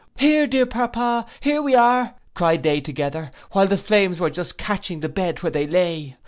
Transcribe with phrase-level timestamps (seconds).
[0.15, 4.99] '—'Here, dear papa, here we are,' cried they together, while the flames were just catching
[5.01, 6.15] the bed where they lay.